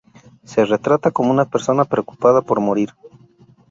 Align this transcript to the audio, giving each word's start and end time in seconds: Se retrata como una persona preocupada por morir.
Se 0.43 0.65
retrata 0.65 1.11
como 1.11 1.29
una 1.29 1.45
persona 1.45 1.85
preocupada 1.85 2.41
por 2.41 2.59
morir. 2.59 2.91